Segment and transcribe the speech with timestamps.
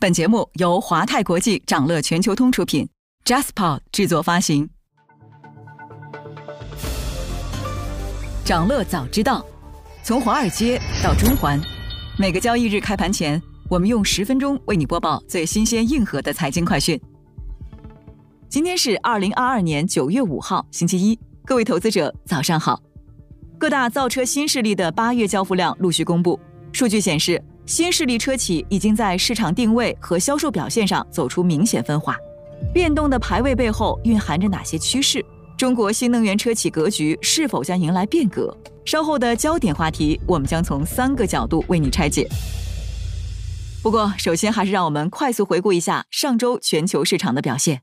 [0.00, 2.88] 本节目由华泰国际掌乐全球通出品
[3.24, 4.70] ，JasPod 制作发行。
[8.44, 9.44] 掌乐早知道，
[10.04, 11.60] 从华尔街到中环，
[12.16, 17.00] 每个交易日开盘前，我们用十分钟为你播报最新鲜、硬核的财经快讯。
[18.48, 22.80] 今天是二零二二年九月五号，星期一，各位投资者早上好。
[23.58, 26.38] 各大造车新势力的八月交付量陆续公布，
[26.72, 27.42] 数据显示。
[27.68, 32.16] 新势力车企已经在市场定位和销售表现上走出明显分化，
[32.72, 35.22] 变动的排位背后蕴含着哪些趋势？
[35.54, 38.56] 中国新能源车企格局是否将迎来变革？
[38.86, 42.26] 稍后的焦点话题，我们将从三个角度为你拆解。
[43.82, 47.82] 不过，首先还是让我们快速回顾一下上周全球市场的表现。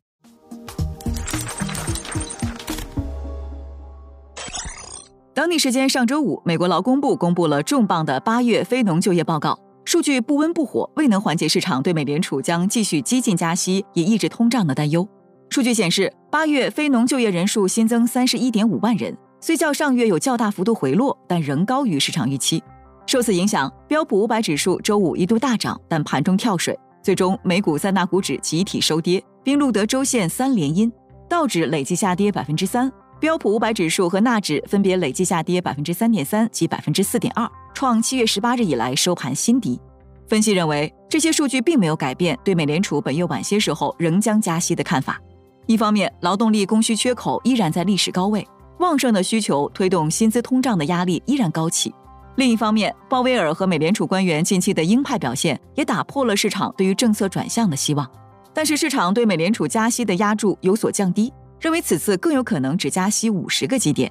[5.36, 9.60] 当地时间上周五，美国劳工部公布了重磅的八月非农就业报告。
[9.86, 15.08] 数据不温不火，未能缓解市场对美联储将继续激进加息以抑制通胀的担忧。
[15.50, 22.62] 数据显示，八月非农就业人数新增三十一点五万人，虽较上月有较大幅度回落，但仍高于市场预期。
[23.06, 30.92] 受此影响，标普五百指数周五一度大涨，但盘中跳水，最终美股三大股指集体收跌，并录得周线三连阴。
[31.30, 37.48] 道指累计下跌百分之三，标普五百指数和纳指分别累计下跌百分之三点三及百分之四点二。
[37.76, 39.78] 创七月十八日以来收盘新低。
[40.30, 45.20] 分析认为，这些数据并没有改变对美联储本月晚些时候仍将加息的看法。
[45.68, 48.48] 一方面，劳动力供需缺口依然在历史高位，
[48.80, 51.92] 旺盛的需求推动薪资通胀的压力依然高企；
[52.38, 58.10] 另一方面，鲍威尔和美联储官员近期的鹰派表现也打破了市场对于政策转向的希望。
[58.54, 64.10] 但是，市场对美联储加息的压注有所降低，认为此次更有可能只加息五十个基点。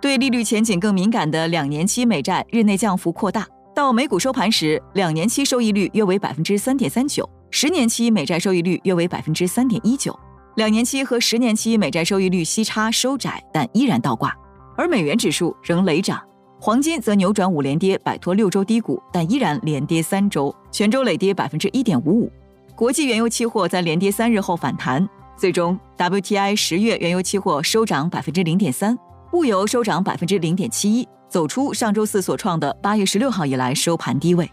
[0.00, 10.16] 对利率前景更敏感的两年期美债日内降幅扩大，到美股收盘时，两年期收益率约为百分之三点三九，十年期美债收益率约为百分之三点一九。
[10.54, 14.32] 两年期和十年期美债收益率息差收窄，但依然倒挂。
[14.76, 16.22] 而美元指数仍累涨，
[16.60, 22.30] 黄金则扭转五连跌，摆脱六周低谷，但依然连跌三周，全周累跌百分之一点五五。
[22.76, 28.96] 国际原油期货在连跌三日后反弹，最终 WTI 十月原油期货收涨百分之零点三。
[29.32, 34.50] 物油收涨百分之零点七一，走出上周四所创的八月十六号以来收盘低位。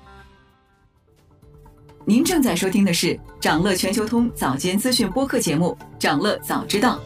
[2.06, 7.00] 您正在收听的是长乐全球通早间资讯播客节目《长乐早知道》。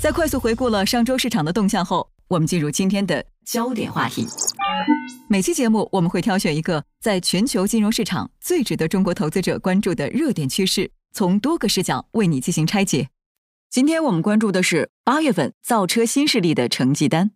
[0.00, 4.26] 在快速回顾了上周市场的动向后，我们进入今天的焦点话题。
[5.28, 13.08] 每期节目我们会挑选一个在全球金融市场最值得中国投资者关注的热点趋势，从多个视角为你进行拆解。
[13.68, 17.30] 今天我们关注的是八月份造车新势力的成绩单。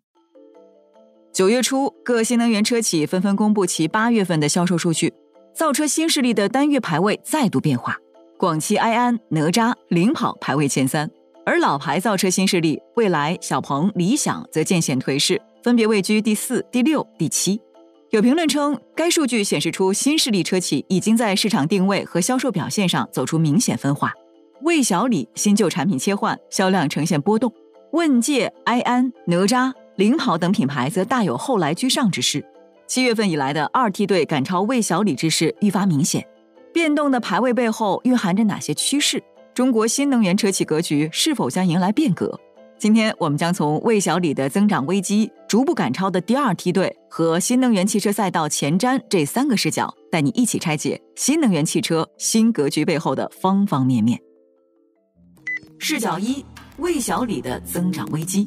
[1.33, 5.13] 九月初，各新能源车企纷纷公布其八月份的销售数据，
[5.55, 7.97] 造车新势力的单月排位再度变化，
[8.39, 11.11] 广汽埃安、哪吒领跑排位前三，
[11.45, 17.61] 而老牌造车新势力蔚来、小鹏、理想则渐显颓势，分别位居第四、第六、第七。
[18.11, 24.13] 有评论称，该数据显示出新势力车企已经在市场定位和销售表现上走出明显分化。
[24.63, 27.51] 魏小李新旧产品切换，销量呈现波动；
[27.93, 32.45] 问界、埃安、哪吒、领跑等品牌则大有后来居上之势。
[32.87, 36.27] 七月份以来的二梯队赶超魏小李之势愈发明显。
[36.73, 39.23] 变动的排位背后蕴含着哪些趋势？
[39.55, 42.39] 中国新能源车企格局是否将迎来变革？
[42.79, 54.21] 今天我们将从魏小李的增长危机、逐步赶超的第二梯队和新能源汽车赛道前瞻这三个视角，带你一起拆解新能源汽车新格局背后的方方面面。
[55.83, 56.45] 视角一：
[56.77, 58.47] 魏小李的增长危机。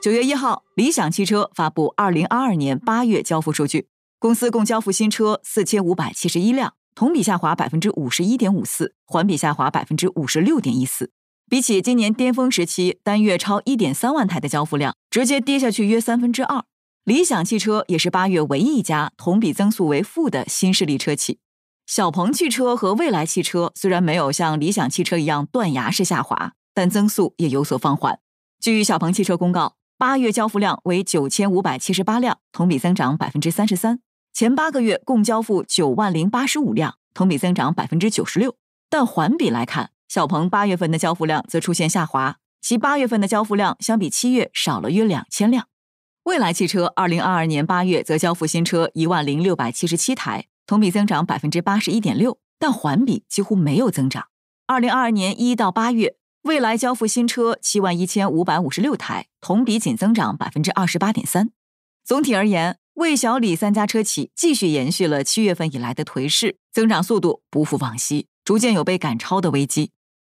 [0.00, 3.88] 九月一号，理想汽车发布二零二二年八月交付数据，
[4.20, 11.10] 公司共交付新车四千五百七十一辆，同比下滑百分之五十一点五四，环比下滑百分之五十六点一四。
[11.50, 16.64] 比起今年巅峰时期单月超一点三万台的交付量，直接跌下去约三分之二。
[17.02, 21.38] 理想汽车也是八月唯一一家同比增速为负的新势力车企。
[21.86, 28.18] 小鹏汽车和蔚来汽车虽然没有像理想汽车一样断崖式下滑，但增速也有所放缓。
[28.58, 34.00] 据小鹏汽车公告，八月交付量为九千五百七十八辆，同比增长百分之三十三。
[34.32, 38.56] 前八个月共交付九万零八十五辆，同比增长百分之九十六。
[38.88, 45.68] 但环比来看，小鹏八月份的交付量则出现下滑，其八月份的交付量相比七月少了约两千辆。
[46.22, 50.46] 蔚来汽车二零二二年八月则交付新车一万零六百七十七台。
[50.66, 54.26] 同比增长百分之八十一点六，但环比几乎没有增长。
[54.66, 61.50] 二零二二年一到八月，蔚来交付新车七万一千五百五十六台，同比仅增长百分之二十八点三。
[62.04, 69.90] 总体而言，魏小李三家车企继续延续了七月份以来的颓势，增长速度不复往昔，逐渐有被赶超的危机。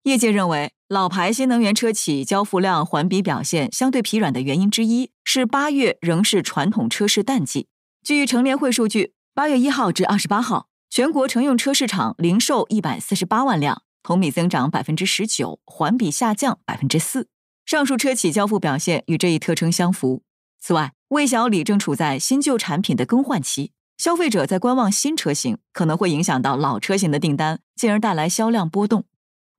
[0.05, 7.69] 业界认为，老牌新能源车企交付量环比表现相对疲软的原因之一是八月仍是传统车市淡季。
[8.03, 17.27] 据乘联会数据，八月一号至二十八号，全国乘用车市场零售一百四十八万辆，同比增长百分之十九，环比下降百分之四。
[17.67, 20.23] 上述车企交付表现与这一特征相符。
[20.61, 29.05] 此外，魏小李正处在新旧产品的更换期，消费者在观望新车型，可能会影响到老车型的订单，进而带来销量波动。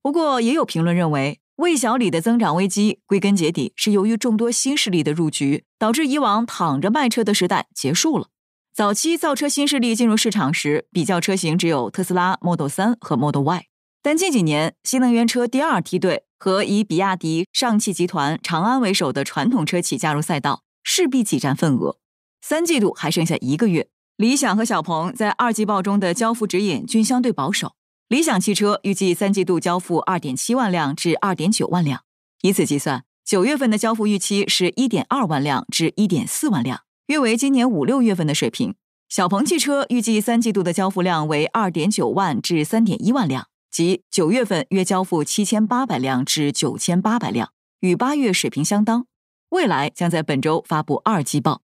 [0.00, 8.28] 不过，也有评论认为，魏小李的增长危机归根结底是由于众多新势力的入局，导致以往躺着卖车的时代结束了。
[8.76, 13.64] 早期造车新势力进入市场时，比较车型只有特斯拉 Model 3和 Model Y，
[14.02, 21.96] 但近几年新能源车第二梯队和以比亚迪、上汽集团、长安为首的传统车企加入赛道，势必挤占份额。
[22.42, 23.88] 三季度还剩下一个月，
[24.18, 27.72] 理想和小鹏在二季报中的交付指引均相对保守。
[28.08, 32.02] 理想汽车预计三季度交付二点七万辆至二点九万辆，
[32.42, 38.74] 以此计算，九月份的交付预期是一点二万辆至一点四万辆，约为今年五六月份的水平。
[39.08, 49.06] 小鹏汽车预计三季度的交付量为二点九万至三点一万辆，即九月份约交付七千八百辆至九千八百辆，与八月水平相当。
[49.50, 51.62] 未来将在本周发布二季报。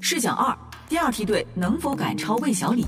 [0.00, 0.56] 视角二：
[0.88, 2.86] 第二梯队能否赶超魏小李？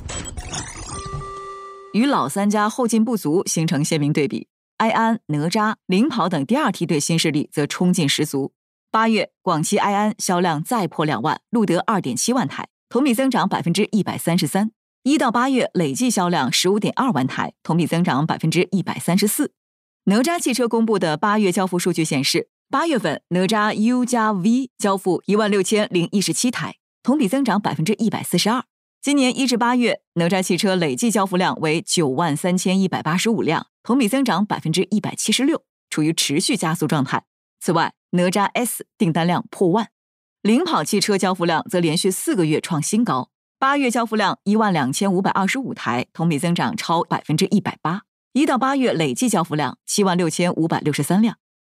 [1.92, 8.52] 与老三家后劲不足形成鲜明对比，埃安、哪吒、领跑等第二梯队新势力则冲劲十足。
[8.92, 14.72] 八月，广汽埃安销量再破两万，录得二点七万台，同比增长百分之一百三十三。
[15.04, 19.52] 一到八月累计销量十五点二万台，同比增长百分之一百三十四。
[20.06, 28.64] 哪吒汽车公布的八月交付数据显示，八月份哪吒 U 加 V 交付一万六千零一十七台，同比增长百分之一百四十二。
[29.00, 37.22] 今年一至八月，哪吒汽车累计交付量为九万三千一百八十五辆，同比增长百分之一百七十六，处于持续加速状态。
[37.60, 39.88] 此外，哪吒 S 订单量破万，
[40.42, 48.02] 领跑汽车交付量则连续四个月创新高，八月交付量一万两千五百二十五台，同比增长超百分之一百八。
[48.32, 51.36] 一到八月累计交付量七万六千五百六十三辆。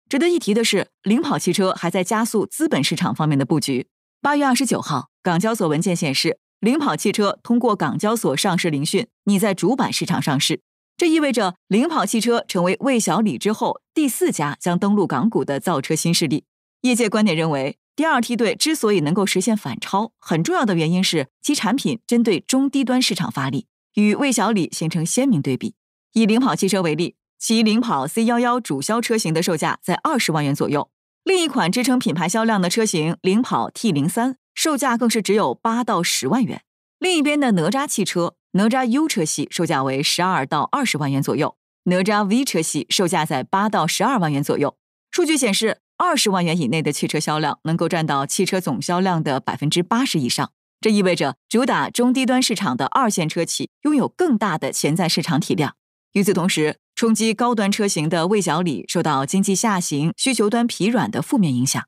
[0.09, 3.88] 值得一提的是，领跑汽车还在加速资本市场方面的布局。
[4.21, 6.39] 八月二十九号，港交所文件显示。
[6.59, 10.62] 领跑汽车通过港交所上市聆讯，拟在主板市场上市。
[10.95, 16.45] 这意味着领跑汽车成为魏小李之后第四家将登陆港股的造车新势力。
[16.81, 25.75] 业界观点认为，第二梯队之所以能够实现反超，很重要的原因是其产品针对中低端市场发力，与魏小李形成鲜明对比。
[26.13, 30.89] 以领跑汽车为例，其领跑 C 幺幺主销车型的售价在二十万元左右，
[31.24, 34.38] 另一款支撑品牌销量的车型领跑 T 零三。
[34.54, 36.62] 售价更是只有八到十万元。
[37.00, 41.55] 另一边的哪吒汽车，哪吒 U 车系售价为十二到二十万元左右，
[41.85, 44.77] 哪吒 V 车系售价在八到十二万元左右。
[45.09, 50.51] 数据显示，二十万元以内的汽车销量能够占到汽车总销量的百分之八十以上。
[50.79, 55.75] 这意味着，主打中低端市场的二线车企拥有更大的潜在市场体量。
[56.11, 61.83] 与此同时，冲击高端车型的魏小李受到经济下行、需求端疲软的负面影响。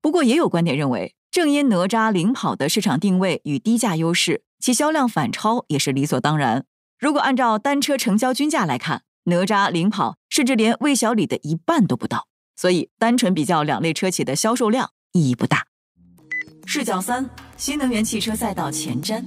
[0.00, 1.16] 不过，也有观点认为。
[1.32, 6.64] 正因哪吒领跑的市场定位与低价优势，其销量反超也是理所当然。
[6.98, 15.66] 如果按照单车成交均价来看，哪吒领跑甚至连魏小李的一半都不到，所以单纯比较两类车企的销售量意义不大。
[16.66, 19.24] 视角三：新能源汽车赛道前瞻。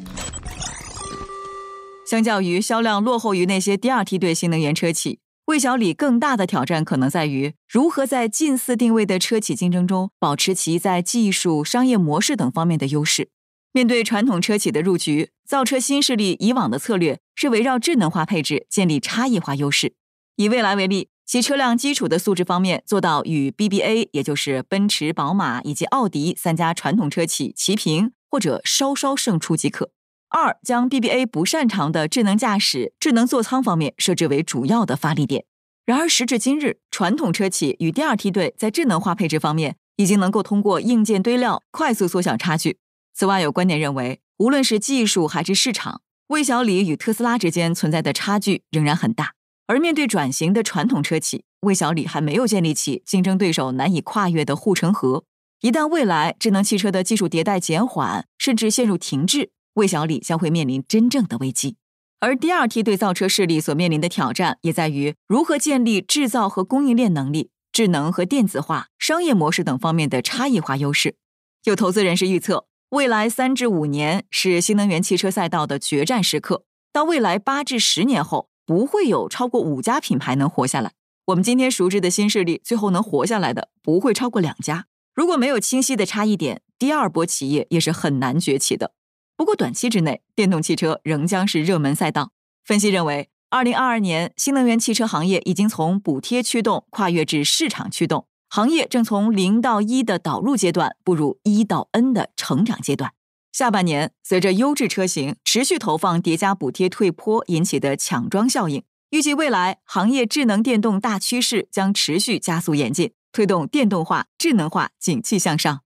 [2.09, 5.19] 相较于销量落后于那些第二梯队新能源车企。
[5.45, 13.29] 魏小李更大的挑战可能在于如何在近似定位的车企竞争中保持其在技术、商业模式等方面的优势。
[13.77, 19.93] 面对传统车企的入局，造车新势力以往的策略是围绕智能化配置建立差异化优势。
[20.37, 29.91] 以蔚来为例，其车辆基础的素质方面做到与 BBA，也就是奔驰、宝马以及奥迪三家传统车企齐平或者稍稍胜出即可。
[30.29, 35.45] 二将 BBA 不擅长的智能驾驶、智能座舱方面设置为主要的发力点。
[35.85, 42.79] 然而，时至今日，传统车企与第二梯队在智能化配置方面已经能够通过硬件堆料快速缩小差距。
[43.19, 49.33] 此外，有观点认为，无论是技术还是市场，魏小李与特斯拉之间存在的差距仍然很大。
[49.65, 55.23] 而面对转型的传统车企，魏小李还没有建立起竞争对手难以跨越的护城河。
[55.61, 61.75] 一旦未来智能汽车的技术迭代减缓，甚至陷入停滞，魏小李将会面临真正的危机，
[62.19, 71.15] 而第二梯队造车势力所面临的挑战也在于如何建立制造和供应链能力、智能和电子化、商业模式等方面的差异化优势。
[71.63, 76.63] 有投资人士预测，未来三至五年是新能源汽车赛道的决战时刻，
[76.93, 80.93] 到未来八至十年后，不会有超过五家品牌能活下来。
[81.25, 84.85] 我们今天熟知的新势力，最后能活下来的不会超过两家。
[85.13, 88.93] 如果没有清晰的差异点，第二波企业也是很难崛起的。
[89.35, 92.31] 不过短期之内，电动汽车仍将是热门赛道。
[92.63, 103.11] 分析认为，二零二二年新能源汽车行业已经从补贴驱动跨越至市场驱动，行业正从零到一的导入阶段步入一到 N 的成长阶段。
[103.51, 113.11] 下半年，随着优质车型持续投放叠加补贴退坡引起的抢装效应，预计未来行业智能电动大趋势将持续加速演进。
[113.33, 115.81] 推动电动化、智能化景气向上。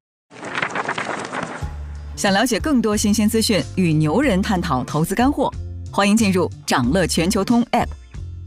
[2.16, 5.52] 想了解更多新鲜资讯，与牛人探讨投资干货，
[5.92, 8.01] 欢迎进入掌乐全球通 App。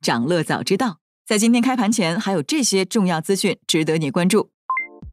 [0.00, 0.86] 长乐早知道》。
[1.26, 4.48] 在今天开盘前，还有这些重要资讯值得你关注。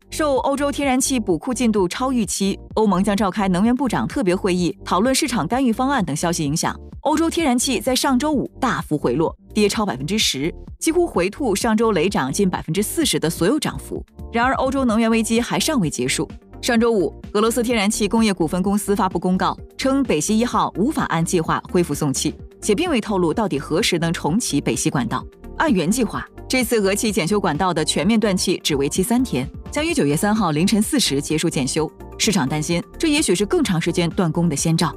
[0.09, 6.73] 受欧洲天然气补库进度超预期，欧盟将召开能源部长特别会议，讨论市场干预方案等消息影响。
[7.01, 14.03] 欧洲天然气在上周五大幅回落，跌超百分之十，几乎回吐上周雷涨近百分之四十的所有涨幅。
[14.31, 16.29] 然而，欧洲能源危机还尚未结束。
[16.61, 25.25] 上周五，俄罗斯天然气工业股份公司发布公告，称北溪一号无法按计划恢复送气，且并未透露到底何时能重启北溪管道。
[25.57, 31.91] 按原计划，这次俄气检修管道的全面断气只为期三天，将于九月三号凌晨四时结束检修。
[32.19, 34.95] 市场担心，这也许是更长时间断供的先兆。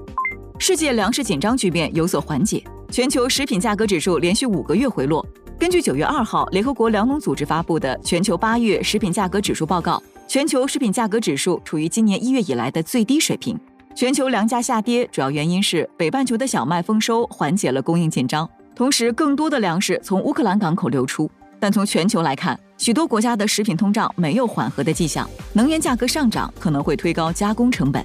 [0.58, 5.26] 世界粮食紧张局面有所缓解，全球食品价格指数连续五个月回落。
[5.58, 13.58] 根据九月二号联合国粮农组织发布的全球八月食品价格指数报告，全球食品价格指数处于今年一月以来的最低水平。
[13.94, 21.30] 全球粮价下跌主要原因是北半球的小麦丰收缓解了供应紧张，同时更多的粮食从乌克兰港口流出。
[21.58, 28.02] 但从全球来看，许多国家的食品通胀没有缓和的迹象，能源价格上涨可能会推高加工成本。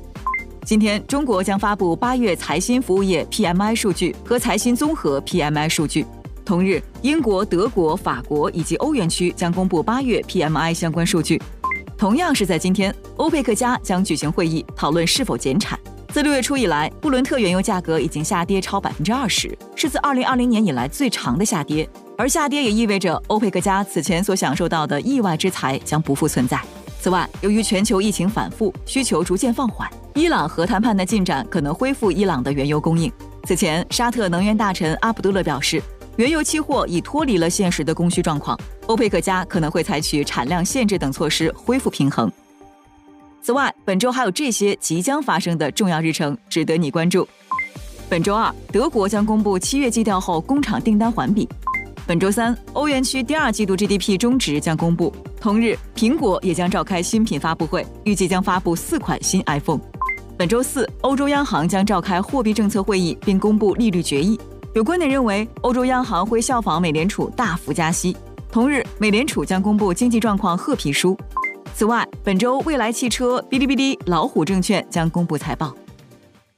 [0.66, 6.06] 今天，中国将发布八月财新服务业 PMI 数据和财新综合 PMI 数据。
[6.44, 11.42] 同日，英国、德国、法国以及欧元区将公布八月 PMI 相关数据。
[11.98, 15.80] 同样是在今天，欧佩克加将举行会议，讨论是否减产。
[16.10, 21.88] 自六月初以来，布伦特原油价格已经下跌超百分之二十，是自二零二零年以来最长的下跌。
[22.18, 26.62] 而下跌也意味着欧佩克加此前所享受到的意外之财将不复存在。
[27.00, 33.12] 此外，由于全球疫情反复，需求逐渐放缓，伊朗核谈判的进展可能恢复伊朗的原油供应。
[33.44, 35.82] 此前，沙特能源大臣阿卜杜勒表示，
[36.18, 38.58] 原油期货已脱离了现实的供需状况，
[38.88, 42.32] 欧佩克加可能会采取产量限制等措施恢复平衡。
[43.42, 47.28] 此外，本周还有这些即将发生的重要日程值得你关注。
[48.08, 51.48] 本周二，德国将公布七月季调后工厂订单环比。
[52.08, 55.14] 本周三，欧元区第二季度 GDP 中值将公布。
[55.42, 59.82] 同日，苹果也将召开新品发布会，预计将发布四款新 iPhone。
[60.38, 64.40] 本周四，欧洲央行将召开货币政策会议，并公布利率决议。
[64.76, 68.14] 有观点认为，欧洲央行会效仿美联储大幅加息。
[68.52, 71.18] 同日，美联储将公布经济状况褐皮书。
[71.74, 75.74] 此外，本周未来汽车、哔哩哔哩、老虎证券将公布财报。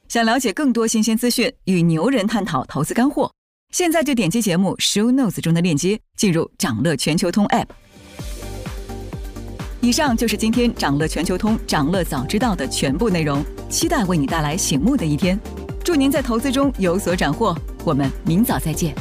[0.08, 3.30] 想了解更多新鲜资讯，与牛人探讨投资干货。
[3.70, 7.66] 现在就点击节目 show notes 中的链接，进入掌乐全球通 app。
[9.80, 15.38] 以上就是今天掌乐全球通掌乐早知道的全部内容，期待为你带来醒目的一天。
[15.88, 18.94] 祝您在投资中有所斩获，我们明早再见。